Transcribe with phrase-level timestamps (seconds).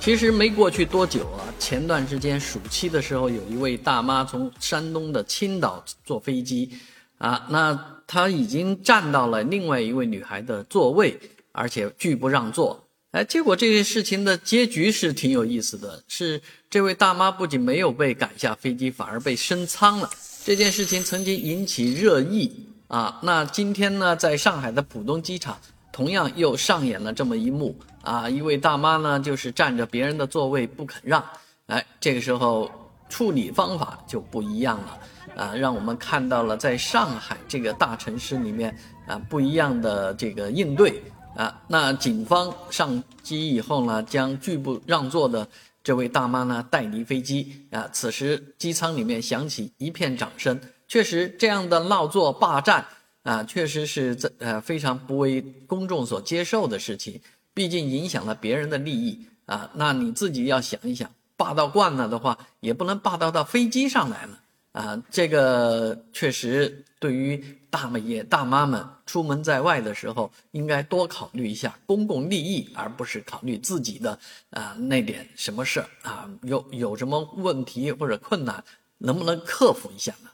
[0.00, 6.70] 其实没过去多久啊，前段时间暑期的时候，有一位大妈从山东的青岛坐飞机，
[7.18, 11.20] 啊，那她已经站到了另外一位女孩的座位，
[11.52, 12.82] 而且拒不让座。
[13.10, 16.40] 哎，结果这件事情的结局是挺有意思的，是
[16.70, 20.08] 这位大妈不仅没有被赶下飞机，反而被升舱了。
[20.46, 22.50] 这件事情曾经引起热议
[22.88, 23.20] 啊。
[23.22, 25.58] 那今天呢，在上海的浦东机场。
[26.00, 28.26] 同样又上演了这么一幕啊！
[28.26, 31.22] 一位大妈呢，就是占着别人的座位不肯让，
[31.66, 32.70] 哎，这个时候
[33.10, 34.98] 处理方法就不一样了
[35.36, 38.74] 啊，让我们看到了在上海这个大城市里面
[39.06, 41.02] 啊不一样的这个应对
[41.36, 41.60] 啊。
[41.68, 45.46] 那警方上机以后呢，将拒不让座的
[45.84, 47.86] 这位大妈呢带离飞机啊。
[47.92, 50.58] 此时机舱里面响起一片掌声，
[50.88, 52.86] 确实这样的闹座霸占。
[53.22, 57.20] 啊，确实是这呃非常不为公众所接受的事情，
[57.52, 59.70] 毕竟影响了别人的利益啊。
[59.74, 64.40] 那你自己要想一想，霸道惯了的话，也不能霸道到飞机上来了
[64.72, 65.02] 啊。
[65.10, 74.18] 这个确实对于大爷大妈们出门在外的时候，应该多考虑一下公共利益，而不是考虑自己的
[74.50, 76.30] 啊那点什么事儿啊。
[76.42, 78.64] 有有什么问题或者困难，
[78.98, 80.30] 能不能克服一下呢？